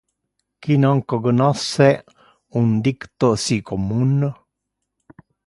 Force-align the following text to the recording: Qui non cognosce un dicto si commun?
Qui 0.61 0.75
non 0.83 0.97
cognosce 1.11 1.89
un 2.61 2.67
dicto 2.85 3.29
si 3.43 3.57
commun? 3.69 4.15